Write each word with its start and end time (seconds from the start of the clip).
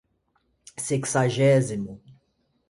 sexagésimo 0.85 2.01